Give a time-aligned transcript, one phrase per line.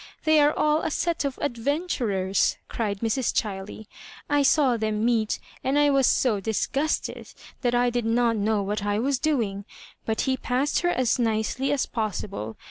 [0.23, 3.31] They are all a set of adventurers I" cried Mrs.
[3.39, 3.85] Chiley."
[4.37, 7.31] I saw them meet, and I was so disgusted
[7.61, 9.63] that I did not know what I was doing;
[10.03, 12.57] but he passed her as nicely as possible.